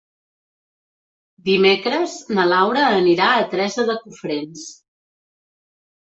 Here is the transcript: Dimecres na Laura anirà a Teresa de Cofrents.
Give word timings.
Dimecres 1.49 2.15
na 2.39 2.47
Laura 2.53 2.87
anirà 3.03 3.29
a 3.35 3.45
Teresa 3.53 3.87
de 3.93 3.99
Cofrents. 4.01 4.67